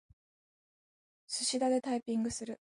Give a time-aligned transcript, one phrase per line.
[1.27, 2.59] すしだでタイピングする。